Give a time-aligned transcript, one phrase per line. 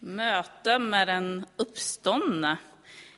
[0.00, 2.56] möte med den uppståndne.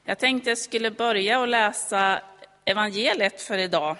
[0.04, 2.22] Jag tänkte jag skulle börja och läsa
[2.64, 3.96] evangeliet för idag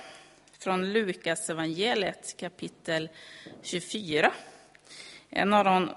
[0.58, 3.08] från Lukas evangeliet kapitel
[3.62, 4.32] 24.
[5.30, 5.90] En av de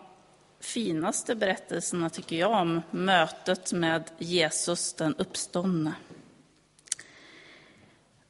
[0.59, 5.93] finaste berättelserna tycker jag om mötet med Jesus den uppståndne.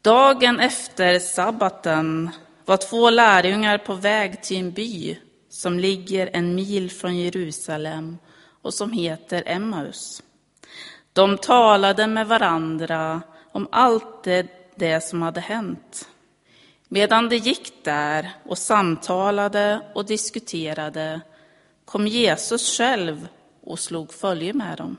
[0.01, 2.29] Dagen efter sabbaten
[2.65, 5.17] var två lärjungar på väg till en by
[5.49, 8.17] som ligger en mil från Jerusalem
[8.65, 10.23] och som heter Emmaus.
[11.13, 16.09] De talade med varandra om allt det, det som hade hänt.
[16.87, 21.21] Medan de gick där och samtalade och diskuterade
[21.85, 23.27] kom Jesus själv
[23.63, 24.97] och slog följe med dem.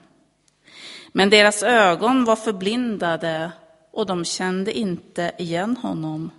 [1.13, 3.53] Men deras ögon var förblindade
[3.93, 6.31] och de kände inte igen honom.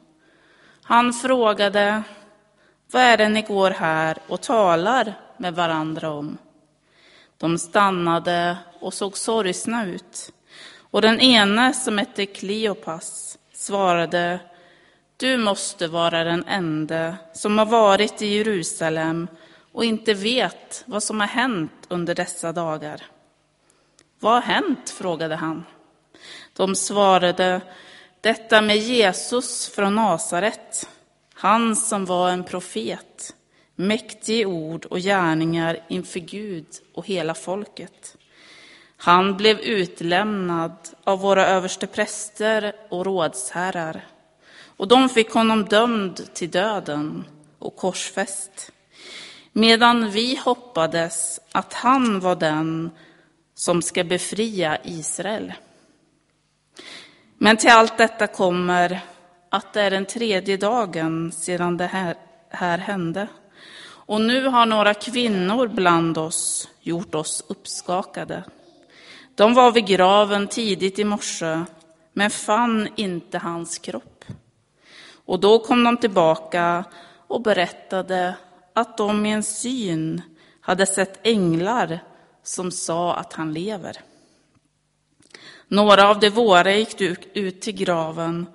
[0.82, 2.04] Han frågade,
[2.92, 6.38] vad är det ni går här och talar med varandra om?
[7.38, 10.32] De stannade och såg sorgsna ut.
[10.92, 14.40] Och den ene, som hette Kleopas, svarade,
[15.18, 19.28] du måste vara den ende som har varit i Jerusalem
[19.72, 23.02] och inte vet vad som har hänt under dessa dagar.
[24.20, 24.90] Vad har hänt?
[24.90, 25.66] frågade han.
[26.54, 27.62] De svarade,
[28.22, 30.90] detta med Jesus från Nasaret,
[31.34, 33.36] han som var en profet,
[33.80, 38.18] mäktig i ord och gärningar inför Gud och hela folket.
[38.98, 44.06] Han blev utlämnad av våra överste präster och rådsherrar,
[44.78, 47.26] och de fick honom dömd till döden
[47.60, 48.72] och korsfäst,
[49.52, 52.92] medan vi hoppades att han var den
[53.56, 55.54] som ska befria Israel.
[57.38, 59.00] Men till allt detta kommer
[59.50, 62.16] att det är den tredje dagen sedan det här,
[62.50, 63.28] här hände.
[64.08, 68.44] Och nu har några kvinnor bland oss gjort oss uppskakade.
[69.36, 71.62] De var vid graven tidigt i morse,
[72.14, 74.26] men fann inte hans kropp.
[75.26, 76.84] Och då kom de tillbaka
[77.28, 78.36] och berättade
[78.74, 80.22] att de i en syn
[80.62, 82.00] hade sett änglar
[82.44, 83.98] som sa att han lever.
[85.68, 87.02] Några av de våra gick
[87.34, 88.46] ut till graven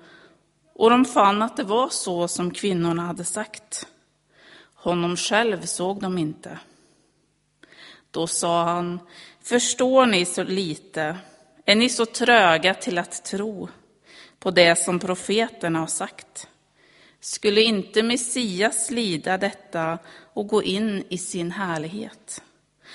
[0.75, 3.87] och de fann att det var så som kvinnorna hade sagt.
[4.83, 6.59] Honom själv såg de inte.
[8.11, 8.99] Då sa han,
[9.41, 11.17] förstår ni så lite?
[11.65, 13.69] Är ni så tröga till att tro
[14.39, 16.47] på det som profeterna har sagt?
[17.19, 19.97] Skulle inte Messias lida detta
[20.33, 22.43] och gå in i sin härlighet?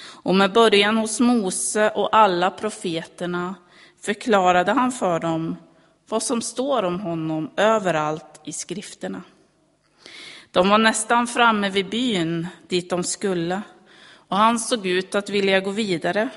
[0.00, 3.54] Och med början hos Mose och alla profeterna
[4.00, 5.56] förklarade han för dem
[6.08, 9.22] vad som står om honom överallt i skrifterna.
[10.50, 13.62] De var nästan framme vid byn dit de skulle
[14.28, 16.28] och han såg ut att vilja gå vidare.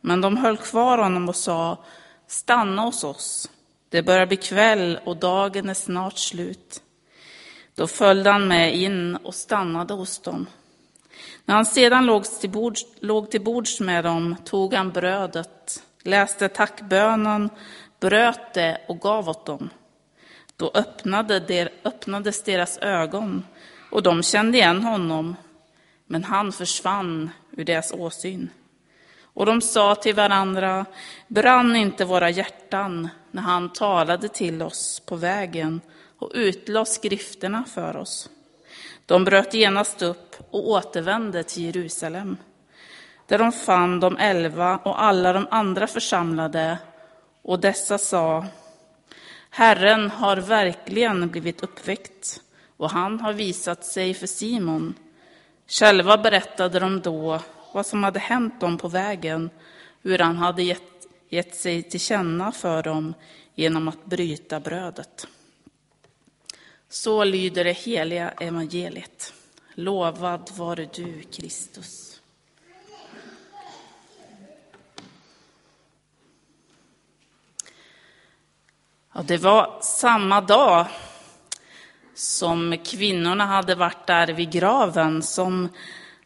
[0.00, 1.84] Men de höll kvar honom och sa,
[2.26, 3.50] stanna hos oss.
[3.88, 6.82] Det börjar bli kväll och dagen är snart slut.
[7.74, 10.46] Då följde han med in och stannade hos dem.
[11.44, 16.48] När han sedan låg till, bords, låg till bords med dem tog han brödet, läste
[16.48, 17.50] tackbönen,
[18.00, 19.70] bröt det och gav åt dem.
[20.56, 23.44] Då öppnade der, öppnades deras ögon
[23.90, 25.36] och de kände igen honom,
[26.06, 28.50] men han försvann ur deras åsyn.
[29.22, 30.86] Och de sa till varandra,
[31.28, 35.80] brann inte våra hjärtan när han talade till oss på vägen
[36.18, 38.30] och utlade skrifterna för oss.
[39.06, 42.36] De bröt genast upp och återvände till Jerusalem,
[43.26, 46.78] där de fann de elva och alla de andra församlade,
[47.42, 48.46] och dessa sa,
[49.50, 52.40] Herren har verkligen blivit uppväckt,
[52.76, 54.94] och han har visat sig för Simon.
[55.66, 57.40] Själva berättade de då
[57.72, 59.50] vad som hade hänt dem på vägen,
[60.02, 63.14] hur han hade gett, gett sig till känna för dem
[63.54, 65.26] genom att bryta brödet.
[66.88, 69.32] Så lyder det heliga evangeliet.
[69.74, 72.05] Lovad vare du, Kristus.
[79.16, 80.86] Ja, det var samma dag
[82.14, 85.68] som kvinnorna hade varit där vid graven som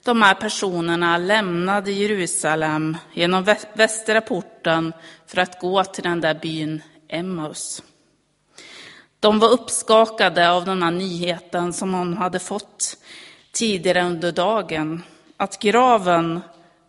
[0.05, 3.45] de här personerna lämnade Jerusalem genom
[3.75, 4.93] västra porten
[5.27, 7.83] för att gå till den där byn Emmaus.
[9.21, 12.97] De var uppskakade av den här nyheten som de hade fått
[13.53, 15.03] tidigare under dagen,
[15.37, 16.41] att graven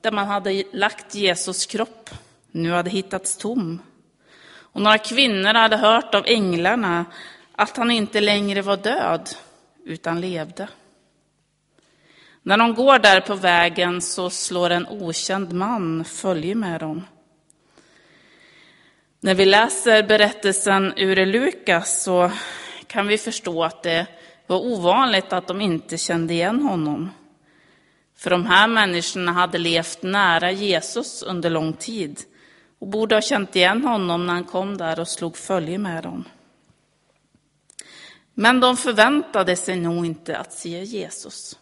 [0.02, 2.10] där man hade lagt Jesus kropp
[2.52, 3.82] nu hade hittats tom.
[4.72, 7.06] Och några kvinnor hade hört av änglarna
[7.52, 9.30] att han inte längre var död,
[9.86, 10.68] utan levde.
[12.44, 17.04] När de går där på vägen så slår en okänd man följe med dem.
[19.20, 22.32] När vi läser berättelsen ur Lukas så
[22.88, 24.08] kan vi förstå att det
[24.48, 27.10] var ovanligt att de inte kände igen honom.
[28.18, 32.20] För de här människorna hade levt nära Jesus under lång tid
[32.82, 36.24] och borde ha känt igen honom när han kom där och slog följe med dem.
[38.34, 41.58] Men de förväntade sig nog inte att se Jesus.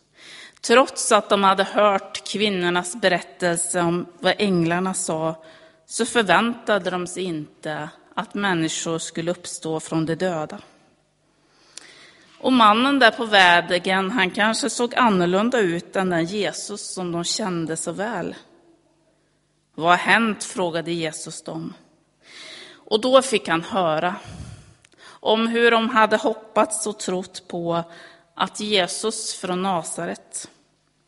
[0.62, 5.44] Trots att de hade hört kvinnornas berättelse om vad änglarna sa,
[5.86, 10.60] så förväntade de sig inte att människor skulle uppstå från de döda.
[12.38, 17.24] Och mannen där på vägen, han kanske såg annorlunda ut än den Jesus som de
[17.24, 18.36] kände så väl.
[19.80, 20.44] Vad har hänt?
[20.44, 21.74] frågade Jesus dem.
[22.74, 24.16] Och då fick han höra
[25.06, 27.84] om hur de hade hoppats och trott på
[28.36, 30.50] att Jesus från Nasaret,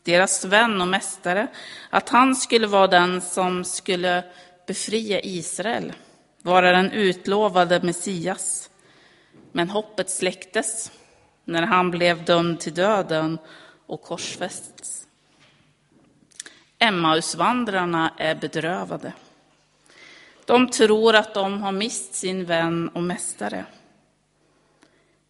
[0.02, 1.46] deras vän och mästare,
[1.90, 4.24] att han skulle vara den som skulle
[4.66, 5.92] befria Israel,
[6.42, 8.70] vara den utlovade Messias.
[9.52, 10.92] Men hoppet släcktes
[11.44, 13.38] när han blev dömd till döden
[13.86, 15.01] och korsfästs.
[16.82, 19.12] Emmausvandrarna är bedrövade.
[20.44, 23.64] De tror att de har mist sin vän och mästare.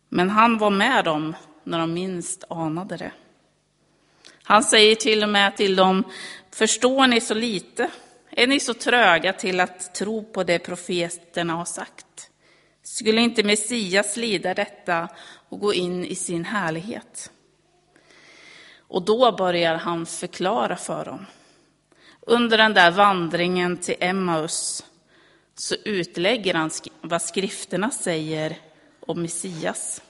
[0.08, 3.12] Men han var med dem när de minst anade det.
[4.42, 6.04] Han säger till och med till dem,
[6.50, 7.90] förstår ni så lite?
[8.30, 12.30] Är ni så tröga till att tro på det profeterna har sagt?
[12.82, 15.08] Skulle inte Messias lida detta
[15.48, 17.30] och gå in i sin härlighet?
[18.78, 21.26] Och då börjar han förklara för dem.
[22.26, 24.84] Under den där vandringen till Emmaus
[25.54, 26.70] så utlägger han
[27.00, 28.56] vad skrifterna säger
[29.00, 30.02] om Messias.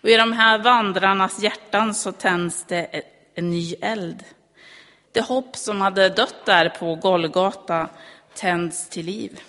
[0.00, 3.02] Och i de här vandrarnas hjärtan så tänds det
[3.34, 4.24] en ny eld.
[5.12, 7.88] Det hopp som hade dött där på Golgata
[8.34, 9.40] tänds till liv.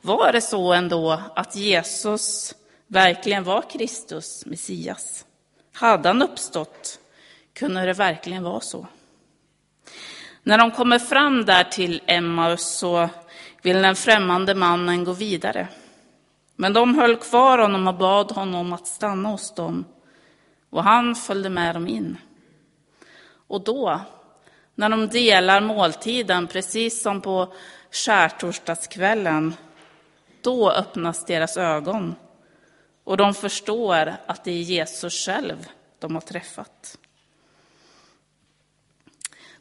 [0.00, 2.54] Var det så ändå att Jesus
[2.86, 5.24] verkligen var Kristus, Messias?
[5.72, 6.98] Hade han uppstått?
[7.52, 8.86] Kunde det verkligen vara så?
[10.46, 13.08] När de kommer fram där till Emmaus så
[13.62, 15.68] vill den främmande mannen gå vidare.
[16.56, 19.84] Men de höll kvar honom och bad honom att stanna hos dem,
[20.70, 22.16] och han följde med dem in.
[23.46, 24.00] Och då,
[24.74, 27.52] när de delar måltiden, precis som på
[27.90, 29.54] skärtorsdagskvällen,
[30.42, 32.14] då öppnas deras ögon
[33.04, 35.66] och de förstår att det är Jesus själv
[35.98, 36.98] de har träffat.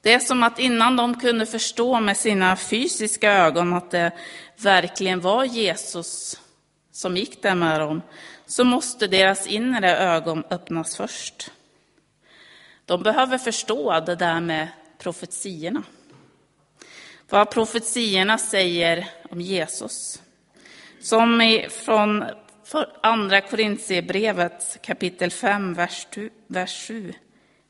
[0.05, 4.11] Det är som att innan de kunde förstå med sina fysiska ögon att det
[4.57, 6.41] verkligen var Jesus
[6.91, 8.01] som gick där med dem,
[8.45, 11.51] så måste deras inre ögon öppnas först.
[12.85, 14.67] De behöver förstå det där med
[14.97, 15.83] profetiorna.
[17.29, 20.21] Vad profetiorna säger om Jesus.
[21.01, 22.23] Som från
[23.03, 25.73] andra Korintierbrevet kapitel 5,
[26.47, 27.13] vers 7.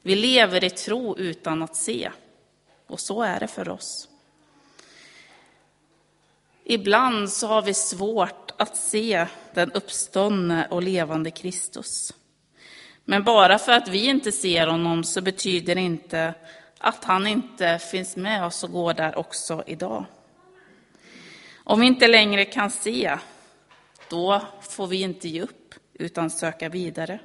[0.02, 2.12] Vi lever i tro utan att se.
[2.88, 4.10] Och så är det för oss.
[6.64, 12.14] Ibland så har vi svårt att se den uppståndne och levande Kristus.
[13.06, 16.34] Men bara för att vi inte ser honom så betyder det inte
[16.78, 20.06] att han inte finns med oss och går där också idag.
[21.64, 23.18] Om vi inte längre kan se,
[24.10, 27.20] då får vi inte ge upp utan söka vidare.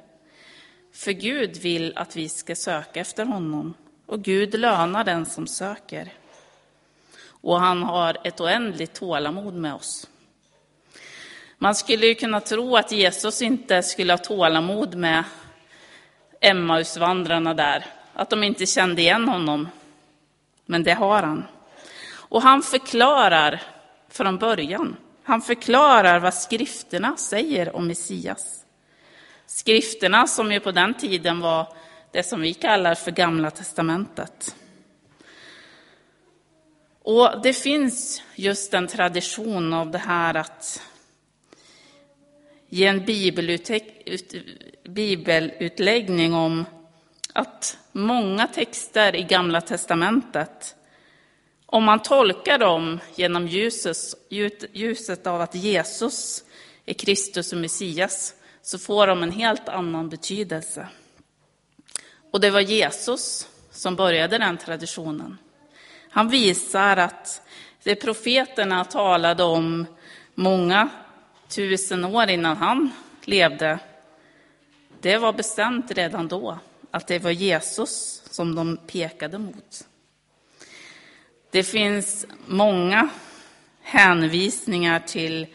[0.93, 3.73] För Gud vill att vi ska söka efter honom
[4.11, 6.13] och Gud lönar den som söker.
[7.27, 10.07] Och han har ett oändligt tålamod med oss.
[11.57, 15.23] Man skulle ju kunna tro att Jesus inte skulle ha tålamod med
[16.41, 19.69] Emmausvandrarna där, att de inte kände igen honom.
[20.65, 21.43] Men det har han.
[22.13, 23.61] Och han förklarar
[24.09, 24.95] från början.
[25.23, 28.65] Han förklarar vad skrifterna säger om Messias.
[29.45, 31.67] Skrifterna som ju på den tiden var
[32.11, 34.55] det som vi kallar för Gamla testamentet.
[37.03, 40.83] Och det finns just en tradition av det här att
[42.69, 43.05] ge en
[44.83, 46.65] bibelutläggning om
[47.33, 50.75] att många texter i Gamla testamentet,
[51.65, 53.97] om man tolkar dem genom ljuset,
[54.73, 56.43] ljuset av att Jesus
[56.85, 60.87] är Kristus och Messias, så får de en helt annan betydelse.
[62.31, 65.37] Och det var Jesus som började den traditionen.
[66.09, 67.41] Han visar att
[67.83, 69.85] det profeterna talade om
[70.35, 70.89] många
[71.47, 72.91] tusen år innan han
[73.23, 73.79] levde,
[75.01, 76.59] det var bestämt redan då
[76.91, 79.87] att det var Jesus som de pekade mot.
[81.51, 83.09] Det finns många
[83.81, 85.47] hänvisningar till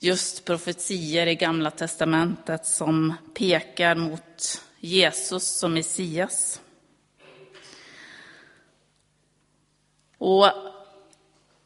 [0.00, 6.60] just profetier i Gamla testamentet som pekar mot Jesus som Messias.
[10.18, 10.46] Och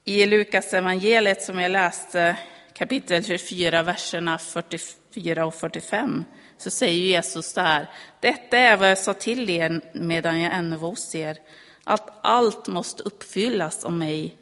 [0.04, 2.38] i Lukas evangeliet som jag läste,
[2.72, 6.24] kapitel 24, verserna 44 och 45,
[6.58, 7.90] så säger Jesus så här.
[8.20, 11.38] Detta är vad jag sa till er medan jag ännu var hos er,
[11.84, 14.36] att allt måste uppfyllas om mig,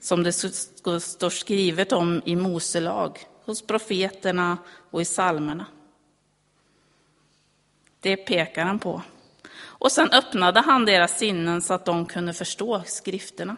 [0.00, 4.58] som det står skrivet om i Mose lag, hos profeterna
[4.90, 5.66] och i psalmerna.
[8.00, 9.02] Det pekar han på.
[9.60, 13.56] Och sen öppnade han deras sinnen så att de kunde förstå skrifterna.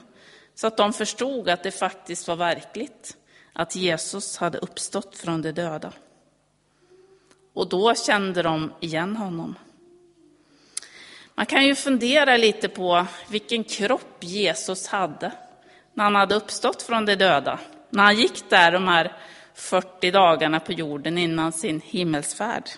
[0.54, 3.16] Så att de förstod att det faktiskt var verkligt,
[3.52, 5.92] att Jesus hade uppstått från de döda.
[7.54, 9.54] Och då kände de igen honom.
[11.34, 15.32] Man kan ju fundera lite på vilken kropp Jesus hade
[15.94, 17.58] när han hade uppstått från de döda.
[17.90, 19.12] När han gick där de här
[19.54, 22.70] 40 dagarna på jorden innan sin himmelsfärd.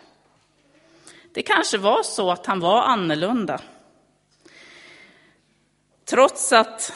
[1.32, 3.60] Det kanske var så att han var annorlunda.
[6.04, 6.92] Trots att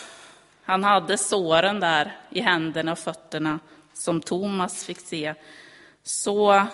[0.62, 3.58] han hade såren där i händerna och fötterna
[3.92, 5.34] som Thomas fick se,
[6.02, 6.66] så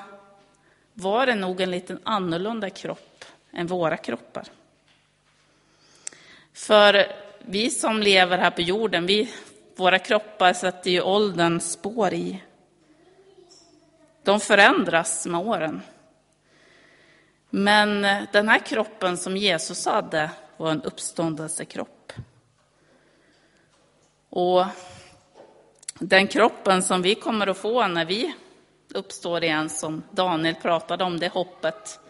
[0.95, 4.47] var det nog en liten annorlunda kropp än våra kroppar.
[6.53, 7.07] För
[7.39, 9.33] vi som lever här på jorden, vi,
[9.77, 12.43] våra kroppar sätter ju åldern spår i.
[14.23, 15.83] De förändras med åren.
[17.55, 22.13] Men eh, den här kroppen som Jesus hade var en uppståndelsekropp.
[24.31, 24.65] Och
[25.99, 28.35] den kroppen som vi kommer att få när vi
[28.95, 32.01] uppstår igen, som Daniel pratade om, det hoppet,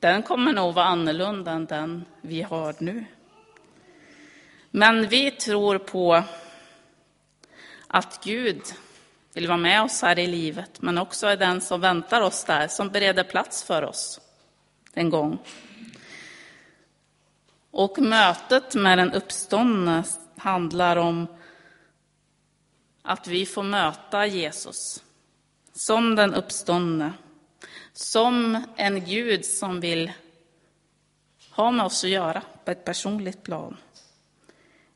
[0.00, 3.04] den kommer nog vara annorlunda än den vi har nu.
[4.70, 6.22] Men vi tror på
[7.86, 8.62] att Gud
[9.34, 12.68] vill vara med oss här i livet, men också är den som väntar oss där,
[12.68, 14.20] som bereder plats för oss
[14.98, 15.38] en gång.
[17.70, 20.04] Och mötet med den uppståndne
[20.36, 21.26] handlar om
[23.02, 25.04] att vi får möta Jesus
[25.72, 27.12] som den uppståndne,
[27.92, 30.12] som en Gud som vill
[31.50, 33.76] ha med oss att göra på ett personligt plan.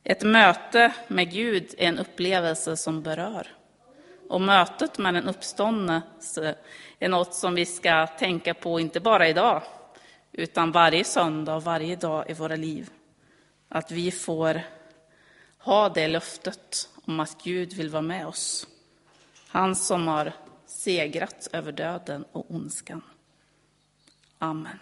[0.04, 3.46] Ett möte med Gud är en upplevelse som berör.
[4.28, 6.02] Och mötet med den uppståndne
[6.98, 9.62] är något som vi ska tänka på, inte bara idag,
[10.32, 12.90] utan varje söndag och varje dag i våra liv.
[13.68, 14.62] Att vi får
[15.58, 18.66] ha det löftet om att Gud vill vara med oss.
[19.48, 20.32] Han som har
[20.66, 23.02] segrat över döden och ondskan.
[24.38, 24.78] Amen.